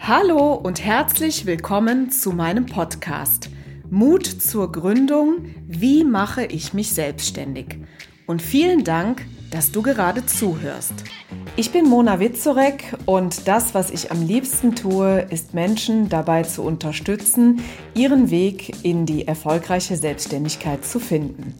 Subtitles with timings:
[0.00, 3.50] Hallo und herzlich willkommen zu meinem Podcast
[3.90, 7.78] Mut zur Gründung, wie mache ich mich selbstständig?
[8.26, 10.94] Und vielen Dank, dass du gerade zuhörst.
[11.56, 16.62] Ich bin Mona Witzorek und das, was ich am liebsten tue, ist Menschen dabei zu
[16.62, 17.60] unterstützen,
[17.94, 21.54] ihren Weg in die erfolgreiche Selbstständigkeit zu finden.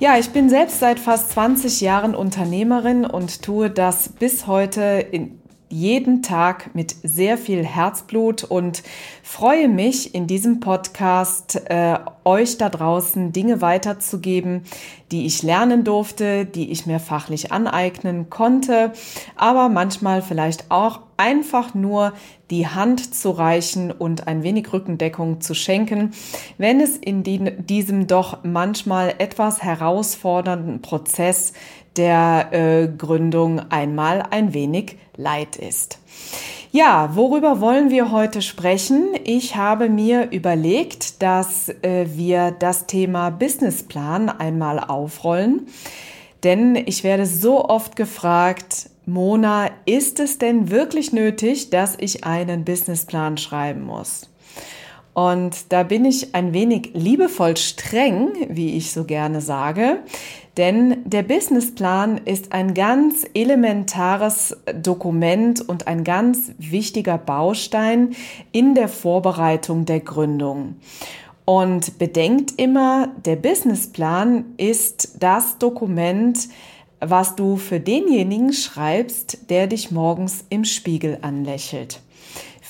[0.00, 5.37] Ja, ich bin selbst seit fast 20 Jahren Unternehmerin und tue das bis heute in
[5.68, 8.82] jeden Tag mit sehr viel Herzblut und
[9.22, 14.62] freue mich in diesem Podcast äh, euch da draußen Dinge weiterzugeben,
[15.10, 18.92] die ich lernen durfte, die ich mir fachlich aneignen konnte,
[19.36, 22.12] aber manchmal vielleicht auch einfach nur
[22.50, 26.12] die Hand zu reichen und ein wenig Rückendeckung zu schenken,
[26.56, 31.52] wenn es in die, diesem doch manchmal etwas herausfordernden Prozess
[31.98, 35.98] der äh, Gründung einmal ein wenig leid ist.
[36.70, 39.08] Ja, worüber wollen wir heute sprechen?
[39.24, 45.66] Ich habe mir überlegt, dass äh, wir das Thema Businessplan einmal aufrollen,
[46.44, 52.64] denn ich werde so oft gefragt, Mona, ist es denn wirklich nötig, dass ich einen
[52.64, 54.28] Businessplan schreiben muss?
[55.18, 59.98] Und da bin ich ein wenig liebevoll streng, wie ich so gerne sage,
[60.56, 68.14] denn der Businessplan ist ein ganz elementares Dokument und ein ganz wichtiger Baustein
[68.52, 70.76] in der Vorbereitung der Gründung.
[71.44, 76.48] Und bedenkt immer, der Businessplan ist das Dokument,
[77.00, 82.02] was du für denjenigen schreibst, der dich morgens im Spiegel anlächelt.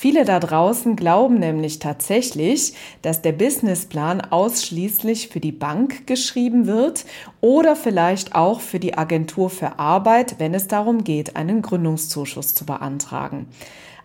[0.00, 7.04] Viele da draußen glauben nämlich tatsächlich, dass der Businessplan ausschließlich für die Bank geschrieben wird
[7.40, 12.64] oder vielleicht auch für die Agentur für Arbeit, wenn es darum geht, einen Gründungszuschuss zu
[12.64, 13.48] beantragen.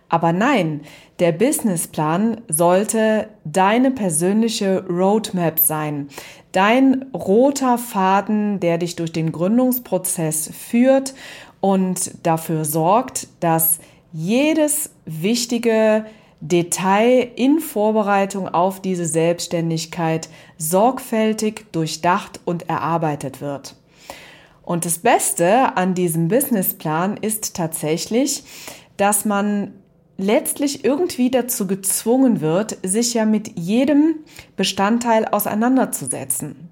[0.08, 0.80] Aber nein,
[1.20, 6.08] der Businessplan sollte deine persönliche Roadmap sein.
[6.50, 11.14] Dein roter Faden, der dich durch den Gründungsprozess führt
[11.60, 13.78] und dafür sorgt, dass
[14.14, 16.06] jedes wichtige
[16.40, 23.74] Detail in Vorbereitung auf diese Selbstständigkeit sorgfältig durchdacht und erarbeitet wird.
[24.62, 28.44] Und das Beste an diesem Businessplan ist tatsächlich,
[28.96, 29.72] dass man
[30.16, 34.16] letztlich irgendwie dazu gezwungen wird, sich ja mit jedem
[34.56, 36.63] Bestandteil auseinanderzusetzen.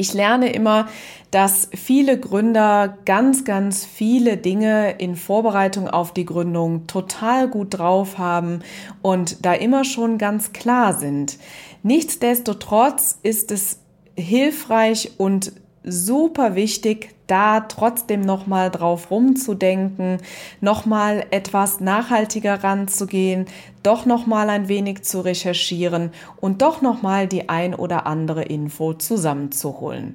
[0.00, 0.86] Ich lerne immer,
[1.32, 8.16] dass viele Gründer ganz, ganz viele Dinge in Vorbereitung auf die Gründung total gut drauf
[8.16, 8.60] haben
[9.02, 11.38] und da immer schon ganz klar sind.
[11.82, 13.80] Nichtsdestotrotz ist es
[14.16, 15.52] hilfreich und
[15.84, 20.18] super wichtig, da trotzdem nochmal drauf rumzudenken,
[20.60, 23.46] nochmal etwas nachhaltiger ranzugehen,
[23.82, 30.14] doch nochmal ein wenig zu recherchieren und doch nochmal die ein oder andere Info zusammenzuholen.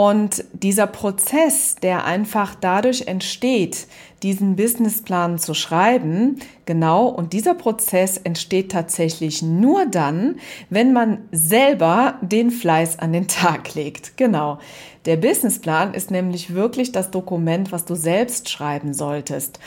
[0.00, 3.86] Und dieser Prozess, der einfach dadurch entsteht,
[4.22, 10.36] diesen Businessplan zu schreiben, genau, und dieser Prozess entsteht tatsächlich nur dann,
[10.70, 14.16] wenn man selber den Fleiß an den Tag legt.
[14.16, 14.58] Genau.
[15.06, 19.58] Der Businessplan ist nämlich wirklich das Dokument, was du selbst schreiben solltest.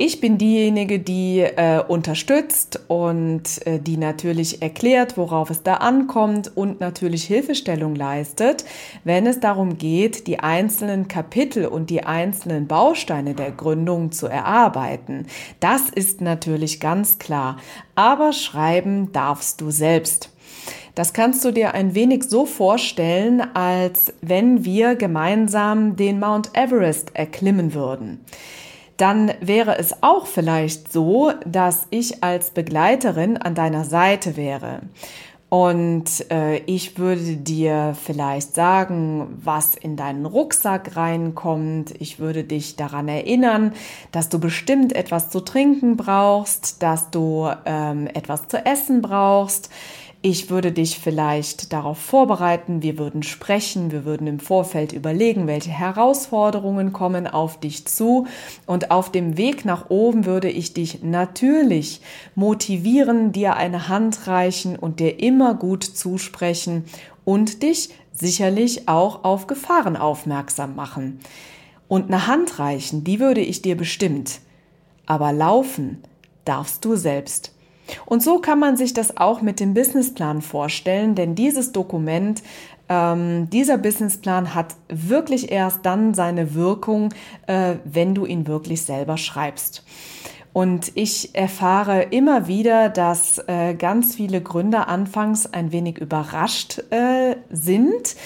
[0.00, 6.56] Ich bin diejenige, die äh, unterstützt und äh, die natürlich erklärt, worauf es da ankommt
[6.56, 8.64] und natürlich Hilfestellung leistet,
[9.02, 15.26] wenn es darum geht, die einzelnen Kapitel und die einzelnen Bausteine der Gründung zu erarbeiten.
[15.58, 17.56] Das ist natürlich ganz klar.
[17.96, 20.30] Aber schreiben darfst du selbst.
[20.98, 27.14] Das kannst du dir ein wenig so vorstellen, als wenn wir gemeinsam den Mount Everest
[27.14, 28.24] erklimmen würden
[28.96, 34.80] dann wäre es auch vielleicht so, dass ich als Begleiterin an deiner Seite wäre.
[35.50, 41.94] Und äh, ich würde dir vielleicht sagen, was in deinen Rucksack reinkommt.
[42.00, 43.72] Ich würde dich daran erinnern,
[44.12, 49.70] dass du bestimmt etwas zu trinken brauchst, dass du ähm, etwas zu essen brauchst.
[50.20, 55.70] Ich würde dich vielleicht darauf vorbereiten, wir würden sprechen, wir würden im Vorfeld überlegen, welche
[55.70, 58.26] Herausforderungen kommen auf dich zu
[58.66, 62.00] und auf dem Weg nach oben würde ich dich natürlich
[62.34, 66.84] motivieren, dir eine Hand reichen und dir immer gut zusprechen
[67.24, 71.20] und dich sicherlich auch auf Gefahren aufmerksam machen.
[71.86, 74.40] Und eine Hand reichen, die würde ich dir bestimmt.
[75.06, 76.02] Aber laufen
[76.44, 77.52] darfst du selbst.
[78.06, 82.42] Und so kann man sich das auch mit dem Businessplan vorstellen, denn dieses Dokument,
[82.88, 87.10] ähm, dieser Businessplan hat wirklich erst dann seine Wirkung,
[87.46, 89.84] äh, wenn du ihn wirklich selber schreibst.
[90.52, 97.36] Und ich erfahre immer wieder, dass äh, ganz viele Gründer anfangs ein wenig überrascht äh,
[97.50, 98.16] sind,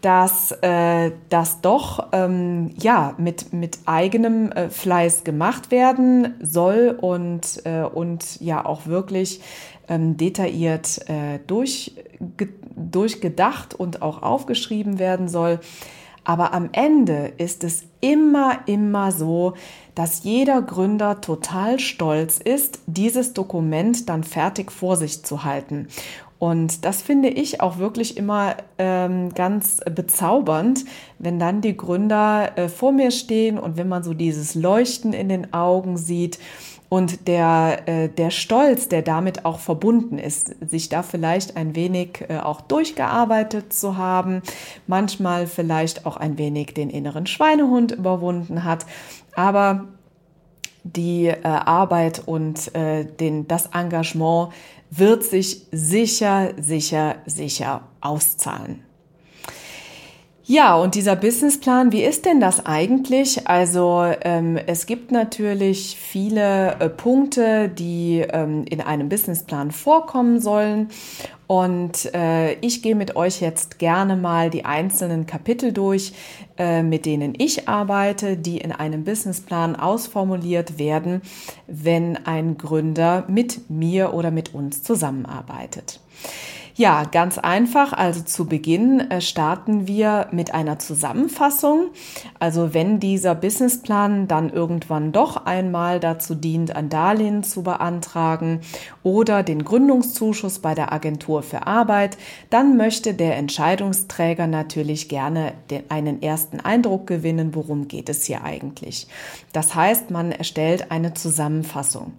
[0.00, 7.62] dass äh, das doch ähm, ja mit mit eigenem äh, Fleiß gemacht werden soll und
[7.64, 9.40] äh, und ja auch wirklich
[9.88, 11.94] ähm, detailliert äh, durch,
[12.76, 15.60] durchgedacht und auch aufgeschrieben werden soll.
[16.24, 19.54] Aber am Ende ist es immer, immer so,
[19.94, 25.88] dass jeder Gründer total stolz ist, dieses Dokument dann fertig vor sich zu halten.
[26.38, 30.84] Und das finde ich auch wirklich immer ähm, ganz bezaubernd,
[31.18, 35.28] wenn dann die Gründer äh, vor mir stehen und wenn man so dieses Leuchten in
[35.28, 36.38] den Augen sieht
[36.88, 42.24] und der, äh, der Stolz, der damit auch verbunden ist, sich da vielleicht ein wenig
[42.28, 44.42] äh, auch durchgearbeitet zu haben,
[44.86, 48.86] manchmal vielleicht auch ein wenig den inneren Schweinehund überwunden hat,
[49.34, 49.86] aber
[50.84, 54.52] die äh, Arbeit und äh, den, das Engagement
[54.90, 58.87] wird sich sicher, sicher, sicher auszahlen.
[60.50, 63.46] Ja, und dieser Businessplan, wie ist denn das eigentlich?
[63.46, 70.88] Also ähm, es gibt natürlich viele äh, Punkte, die ähm, in einem Businessplan vorkommen sollen.
[71.48, 76.14] Und äh, ich gehe mit euch jetzt gerne mal die einzelnen Kapitel durch,
[76.56, 81.20] äh, mit denen ich arbeite, die in einem Businessplan ausformuliert werden,
[81.66, 86.00] wenn ein Gründer mit mir oder mit uns zusammenarbeitet.
[86.78, 87.92] Ja, ganz einfach.
[87.92, 91.88] Also zu Beginn äh, starten wir mit einer Zusammenfassung.
[92.38, 98.60] Also wenn dieser Businessplan dann irgendwann doch einmal dazu dient, ein Darlehen zu beantragen
[99.02, 102.16] oder den Gründungszuschuss bei der Agentur für Arbeit,
[102.48, 108.44] dann möchte der Entscheidungsträger natürlich gerne den, einen ersten Eindruck gewinnen, worum geht es hier
[108.44, 109.08] eigentlich.
[109.52, 112.12] Das heißt, man erstellt eine Zusammenfassung.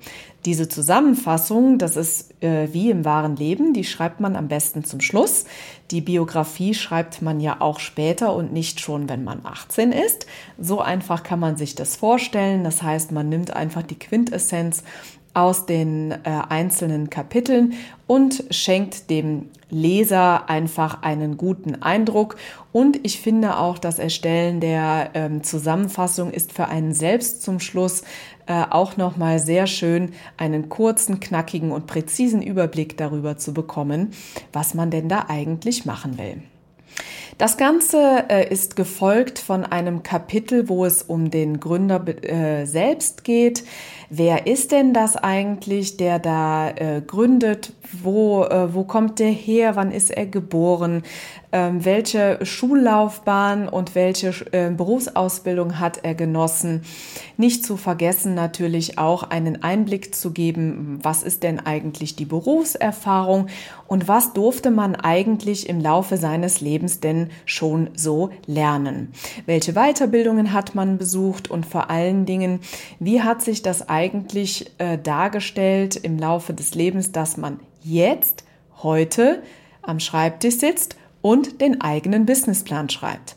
[0.46, 5.02] Diese Zusammenfassung, das ist äh, wie im wahren Leben, die schreibt man am besten zum
[5.02, 5.44] Schluss.
[5.92, 10.28] Die Biografie schreibt man ja auch später und nicht schon, wenn man 18 ist.
[10.58, 12.64] So einfach kann man sich das vorstellen.
[12.64, 14.84] Das heißt, man nimmt einfach die Quintessenz
[15.40, 16.18] aus den äh,
[16.50, 17.74] einzelnen Kapiteln
[18.08, 22.36] und schenkt dem Leser einfach einen guten Eindruck.
[22.72, 28.04] Und ich finde auch, das Erstellen der ähm, Zusammenfassung ist für einen selbst zum Schluss
[28.48, 34.12] äh, auch nochmal sehr schön, einen kurzen, knackigen und präzisen Überblick darüber zu bekommen,
[34.52, 36.42] was man denn da eigentlich machen will.
[37.38, 42.04] Das Ganze äh, ist gefolgt von einem Kapitel, wo es um den Gründer
[42.66, 43.64] selbst geht.
[44.12, 47.74] Wer ist denn das eigentlich, der da äh, gründet?
[48.02, 49.76] Wo, äh, wo kommt der her?
[49.76, 51.04] Wann ist er geboren?
[51.52, 56.84] Ähm, welche Schullaufbahn und welche äh, Berufsausbildung hat er genossen.
[57.38, 63.48] Nicht zu vergessen natürlich auch einen Einblick zu geben, was ist denn eigentlich die Berufserfahrung
[63.88, 69.12] und was durfte man eigentlich im Laufe seines Lebens denn schon so lernen.
[69.48, 72.60] Welche Weiterbildungen hat man besucht und vor allen Dingen,
[73.00, 73.99] wie hat sich das eigentlich
[74.78, 78.44] äh, dargestellt im Laufe des Lebens, dass man jetzt,
[78.82, 79.44] heute
[79.82, 83.36] am Schreibtisch sitzt und den eigenen Businessplan schreibt.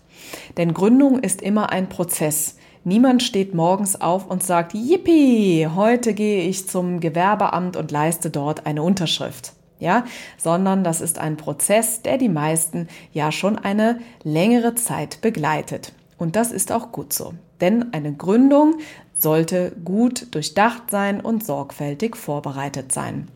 [0.56, 2.56] Denn Gründung ist immer ein Prozess.
[2.84, 8.66] Niemand steht morgens auf und sagt, Yippie, heute gehe ich zum Gewerbeamt und leiste dort
[8.66, 9.52] eine Unterschrift.
[9.78, 10.04] Ja,
[10.38, 15.92] sondern das ist ein Prozess, der die meisten ja schon eine längere Zeit begleitet.
[16.18, 17.34] Und das ist auch gut so.
[17.60, 18.76] Denn eine Gründung
[19.22, 23.28] sollte gut durchdacht sein und sorgfältig vorbereitet sein.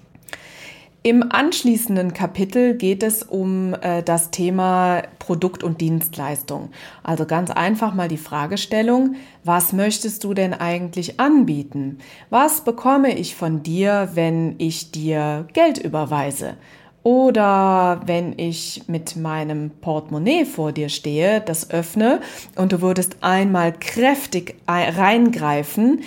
[1.07, 6.71] Im anschließenden Kapitel geht es um äh, das Thema Produkt und Dienstleistung.
[7.05, 9.15] Also ganz einfach mal die Fragestellung,
[9.45, 11.99] was möchtest du denn eigentlich anbieten?
[12.29, 16.57] Was bekomme ich von dir, wenn ich dir Geld überweise?
[17.07, 22.21] Oder wenn ich mit meinem Portemonnaie vor dir stehe, das öffne
[22.57, 26.03] und du würdest einmal kräftig reingreifen,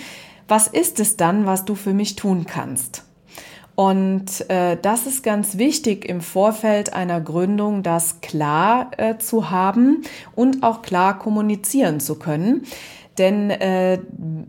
[0.46, 3.04] was ist es dann, was du für mich tun kannst?
[3.76, 10.02] Und äh, das ist ganz wichtig im Vorfeld einer Gründung, das klar äh, zu haben
[10.34, 12.66] und auch klar kommunizieren zu können.
[13.20, 13.98] Denn äh,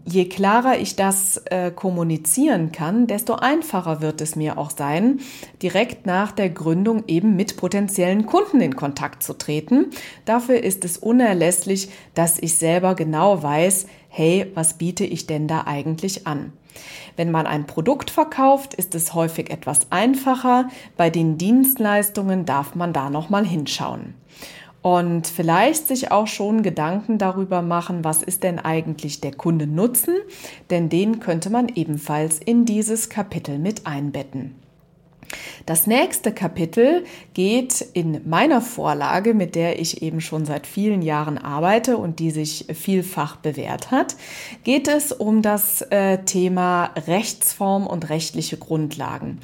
[0.06, 5.20] je klarer ich das äh, kommunizieren kann, desto einfacher wird es mir auch sein,
[5.62, 9.88] direkt nach der Gründung eben mit potenziellen Kunden in Kontakt zu treten.
[10.24, 15.66] Dafür ist es unerlässlich, dass ich selber genau weiß, hey, was biete ich denn da
[15.66, 16.54] eigentlich an?
[17.18, 20.70] Wenn man ein Produkt verkauft, ist es häufig etwas einfacher.
[20.96, 24.14] Bei den Dienstleistungen darf man da noch mal hinschauen.
[24.82, 30.16] Und vielleicht sich auch schon Gedanken darüber machen, was ist denn eigentlich der Kundennutzen,
[30.70, 34.61] denn den könnte man ebenfalls in dieses Kapitel mit einbetten.
[35.66, 41.38] Das nächste Kapitel geht in meiner Vorlage, mit der ich eben schon seit vielen Jahren
[41.38, 44.16] arbeite und die sich vielfach bewährt hat,
[44.64, 49.40] geht es um das äh, Thema Rechtsform und rechtliche Grundlagen.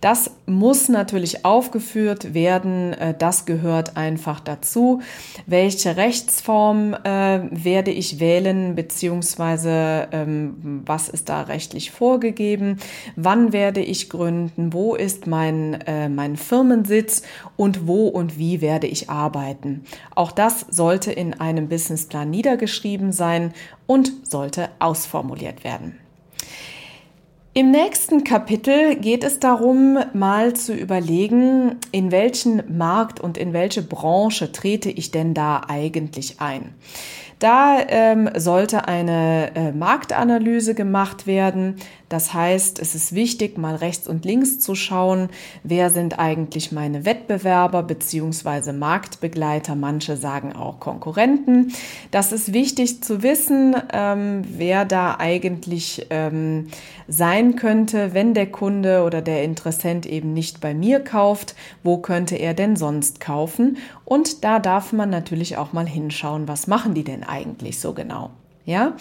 [0.00, 2.92] Das muss natürlich aufgeführt werden.
[2.92, 5.00] Äh, das gehört einfach dazu.
[5.46, 12.78] Welche Rechtsform äh, werde ich wählen, beziehungsweise ähm, was ist da rechtlich vorgegeben?
[13.16, 14.72] Wann werde ich gründen?
[14.72, 17.22] Wo ist mein, äh, mein Firmensitz?
[17.56, 19.84] Und wo und wie werde ich arbeiten?
[20.14, 23.52] Auch das sollte in einem Businessplan niedergeschrieben sein
[23.86, 25.98] und sollte ausformuliert werden.
[27.56, 33.80] Im nächsten Kapitel geht es darum, mal zu überlegen, in welchen Markt und in welche
[33.80, 36.74] Branche trete ich denn da eigentlich ein.
[37.38, 41.76] Da ähm, sollte eine äh, Marktanalyse gemacht werden.
[42.08, 45.28] Das heißt, es ist wichtig, mal rechts und links zu schauen,
[45.64, 49.74] wer sind eigentlich meine Wettbewerber beziehungsweise Marktbegleiter.
[49.74, 51.72] Manche sagen auch Konkurrenten.
[52.12, 56.68] Das ist wichtig zu wissen, ähm, wer da eigentlich ähm,
[57.08, 61.56] sein könnte, wenn der Kunde oder der Interessent eben nicht bei mir kauft.
[61.82, 63.78] Wo könnte er denn sonst kaufen?
[64.04, 68.30] Und da darf man natürlich auch mal hinschauen, was machen die denn eigentlich so genau?
[68.64, 68.94] Ja,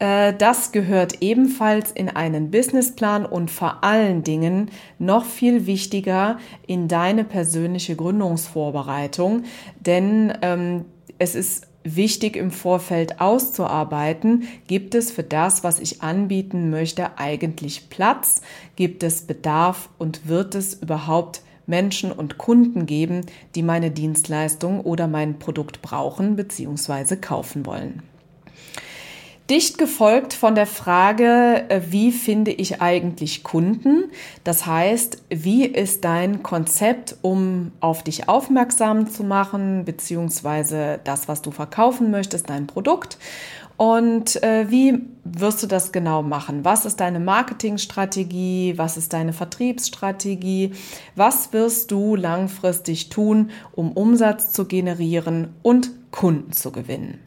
[0.00, 7.22] das gehört ebenfalls in einen Businessplan und vor allen Dingen noch viel wichtiger in deine
[7.22, 9.44] persönliche Gründungsvorbereitung,
[9.78, 10.86] denn ähm,
[11.18, 17.90] es ist wichtig im Vorfeld auszuarbeiten, gibt es für das, was ich anbieten möchte, eigentlich
[17.90, 18.40] Platz,
[18.76, 25.06] gibt es Bedarf und wird es überhaupt Menschen und Kunden geben, die meine Dienstleistung oder
[25.06, 27.16] mein Produkt brauchen bzw.
[27.16, 28.02] kaufen wollen.
[29.50, 34.04] Dicht gefolgt von der Frage, äh, wie finde ich eigentlich Kunden?
[34.44, 41.42] Das heißt, wie ist dein Konzept, um auf dich aufmerksam zu machen, beziehungsweise das, was
[41.42, 43.18] du verkaufen möchtest, dein Produkt?
[43.76, 46.64] Und äh, wie wirst du das genau machen?
[46.64, 48.74] Was ist deine Marketingstrategie?
[48.76, 50.74] Was ist deine Vertriebsstrategie?
[51.16, 57.18] Was wirst du langfristig tun, um Umsatz zu generieren und Kunden zu gewinnen?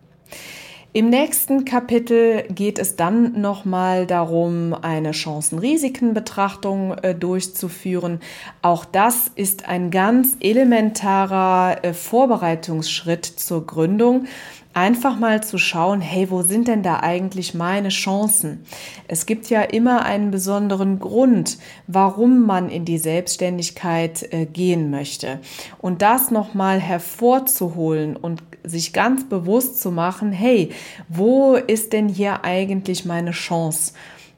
[0.95, 8.19] Im nächsten Kapitel geht es dann nochmal darum, eine Chancen-Risiken-Betrachtung äh, durchzuführen.
[8.61, 14.27] Auch das ist ein ganz elementarer äh, Vorbereitungsschritt zur Gründung
[14.73, 18.65] einfach mal zu schauen, hey, wo sind denn da eigentlich meine Chancen?
[19.07, 25.39] Es gibt ja immer einen besonderen Grund, warum man in die Selbstständigkeit äh, gehen möchte.
[25.79, 30.69] Und das nochmal hervorzuholen und sich ganz bewusst zu machen, hey,
[31.07, 33.93] wo ist denn hier eigentlich meine Chance?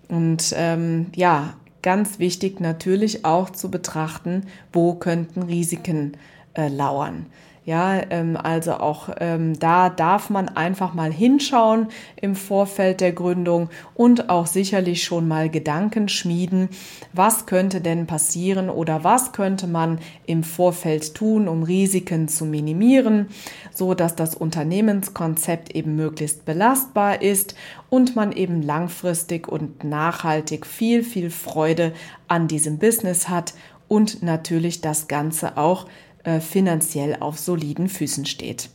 [0.10, 7.28] Und ähm, ja, ganz wichtig natürlich auch zu betrachten, wo könnten Risiken äh, lauern.
[7.66, 13.70] Ja, ähm, also auch ähm, da darf man einfach mal hinschauen im Vorfeld der Gründung
[13.96, 16.70] und auch sicherlich schon mal Gedanken schmieden,
[17.12, 19.98] was könnte denn passieren oder was könnte man
[20.28, 23.30] im Vorfeld tun, um Risiken zu minimieren,
[23.74, 27.56] so dass das Unternehmenskonzept eben möglichst belastbar ist
[27.90, 31.94] und man eben langfristig und nachhaltig viel, viel Freude
[32.28, 33.56] an diesem Business hat
[33.88, 36.05] und natürlich das Ganze auch äh,
[36.42, 38.70] finanziell auf soliden Füßen steht.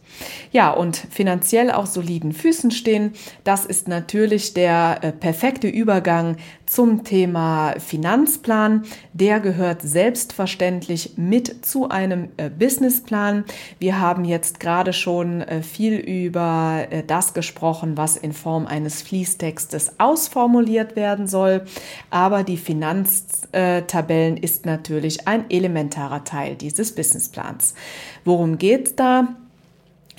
[0.53, 3.13] Ja, und finanziell auf soliden Füßen stehen,
[3.45, 6.37] das ist natürlich der äh, perfekte Übergang
[6.67, 8.85] zum Thema Finanzplan.
[9.13, 13.45] Der gehört selbstverständlich mit zu einem äh, Businessplan.
[13.79, 19.99] Wir haben jetzt gerade schon äh, viel über das gesprochen, was in Form eines Fließtextes
[19.99, 21.65] ausformuliert werden soll.
[22.11, 27.75] Aber die Finanztabellen ist natürlich ein elementarer Teil dieses Businessplans.
[28.25, 29.29] Worum geht's da?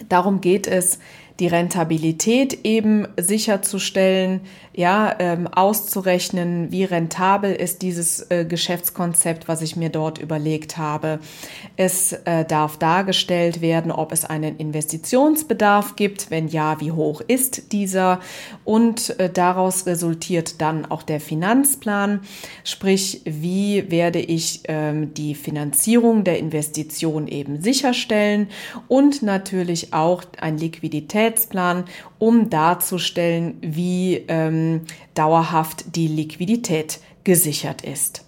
[0.10, 1.00] Darum geht es,
[1.42, 4.42] die Rentabilität eben sicherzustellen,
[4.74, 11.20] ja, ähm, auszurechnen, wie rentabel ist dieses äh, Geschäftskonzept, was ich mir dort überlegt habe.
[11.76, 17.74] Es äh, darf dargestellt werden, ob es einen Investitionsbedarf gibt, wenn ja, wie hoch ist
[17.74, 18.22] dieser?
[18.64, 22.22] Und äh, daraus resultiert dann auch der Finanzplan,
[22.64, 28.48] sprich, wie werde ich ähm, die Finanzierung der Investition eben sicherstellen?
[28.88, 30.58] Und natürlich auch ein
[31.32, 31.86] Liquiditätsplan,
[32.20, 34.82] um darzustellen, wie ähm,
[35.14, 38.26] dauerhaft die Liquidität gesichert ist.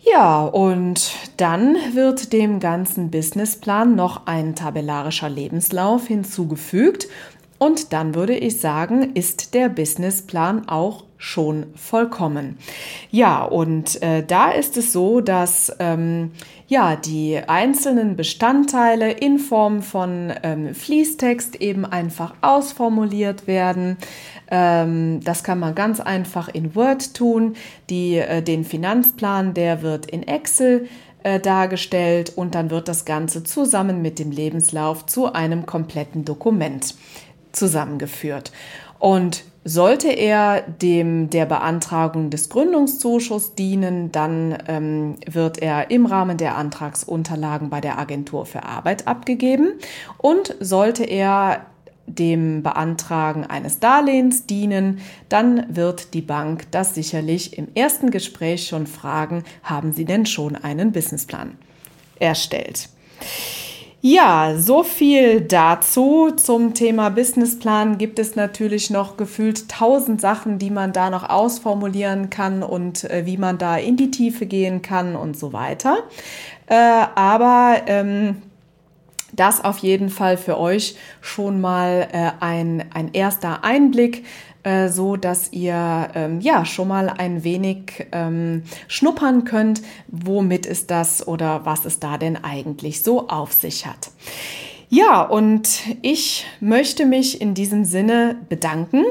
[0.00, 7.08] Ja, und dann wird dem ganzen Businessplan noch ein tabellarischer Lebenslauf hinzugefügt.
[7.58, 12.58] Und dann würde ich sagen, ist der Businessplan auch schon vollkommen.
[13.10, 16.30] Ja, und äh, da ist es so, dass ähm,
[16.68, 23.98] ja die einzelnen Bestandteile in Form von ähm, Fließtext eben einfach ausformuliert werden.
[24.50, 27.56] Ähm, das kann man ganz einfach in Word tun.
[27.90, 30.88] Die, äh, den Finanzplan, der wird in Excel
[31.24, 36.94] äh, dargestellt und dann wird das Ganze zusammen mit dem Lebenslauf zu einem kompletten Dokument
[37.50, 38.52] zusammengeführt.
[38.98, 46.38] Und sollte er dem der Beantragung des Gründungszuschusses dienen, dann ähm, wird er im Rahmen
[46.38, 49.72] der Antragsunterlagen bei der Agentur für Arbeit abgegeben.
[50.16, 51.66] Und sollte er
[52.06, 58.86] dem Beantragen eines Darlehens dienen, dann wird die Bank das sicherlich im ersten Gespräch schon
[58.86, 61.58] fragen, haben Sie denn schon einen Businessplan
[62.18, 62.88] erstellt?
[64.00, 66.30] Ja, so viel dazu.
[66.30, 72.30] Zum Thema Businessplan gibt es natürlich noch gefühlt tausend Sachen, die man da noch ausformulieren
[72.30, 75.98] kann und äh, wie man da in die Tiefe gehen kann und so weiter.
[76.66, 78.40] Äh, aber ähm,
[79.32, 84.24] das auf jeden Fall für euch schon mal äh, ein, ein erster Einblick,
[84.62, 90.90] äh, so dass ihr ähm, ja schon mal ein wenig ähm, schnuppern könnt, womit ist
[90.90, 94.10] das oder was es da denn eigentlich so auf sich hat.
[94.90, 95.68] Ja, und
[96.00, 99.04] ich möchte mich in diesem Sinne bedanken,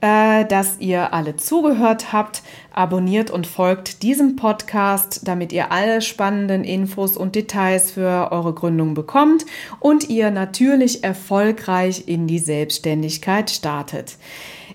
[0.00, 2.42] äh, dass ihr alle zugehört habt.
[2.72, 8.94] Abonniert und folgt diesem Podcast, damit ihr alle spannenden Infos und Details für eure Gründung
[8.94, 9.44] bekommt
[9.78, 14.16] und ihr natürlich erfolgreich in die Selbstständigkeit startet.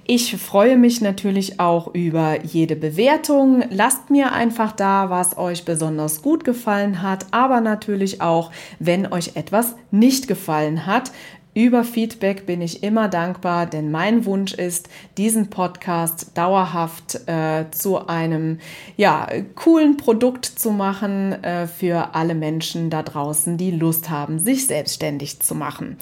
[0.08, 3.64] Ich freue mich natürlich auch über jede Bewertung.
[3.72, 9.32] Lasst mir einfach da, was euch besonders gut gefallen hat, aber natürlich auch, wenn euch
[9.34, 11.12] etwas nicht gefallen hat.
[11.58, 18.10] Über Feedback bin ich immer dankbar, denn mein Wunsch ist, diesen Podcast dauerhaft äh, zu
[18.10, 18.60] einem
[18.98, 24.68] ja, coolen Produkt zu machen äh, für alle Menschen da draußen, die Lust haben, sich
[24.68, 25.96] selbstständig zu machen.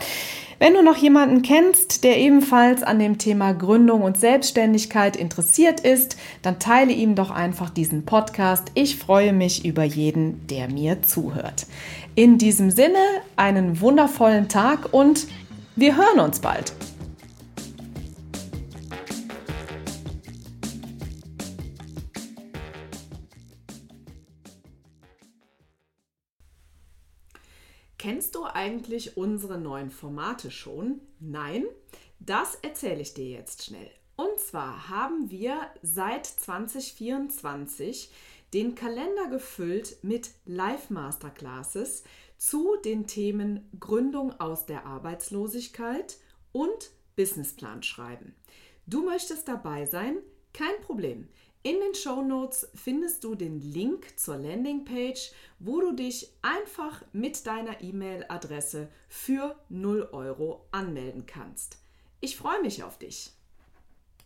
[0.58, 6.18] Wenn du noch jemanden kennst, der ebenfalls an dem Thema Gründung und Selbstständigkeit interessiert ist,
[6.42, 8.72] dann teile ihm doch einfach diesen Podcast.
[8.74, 11.68] Ich freue mich über jeden, der mir zuhört.
[12.16, 13.00] In diesem Sinne,
[13.36, 15.28] einen wundervollen Tag und
[15.76, 16.74] wir hören uns bald.
[27.98, 31.00] Kennst du eigentlich unsere neuen Formate schon?
[31.20, 31.64] Nein?
[32.20, 33.90] Das erzähle ich dir jetzt schnell.
[34.16, 38.12] Und zwar haben wir seit 2024
[38.54, 42.04] den Kalender gefüllt mit Live-Masterclasses
[42.44, 46.18] zu den Themen Gründung aus der Arbeitslosigkeit
[46.52, 48.36] und Businessplan schreiben.
[48.86, 50.18] Du möchtest dabei sein?
[50.52, 51.30] Kein Problem.
[51.64, 57.48] In den Show Notes findest du den Link zur Landingpage, wo du dich einfach mit
[57.48, 61.78] deiner E-Mail-Adresse für 0 Euro anmelden kannst.
[62.20, 63.32] Ich freue mich auf dich.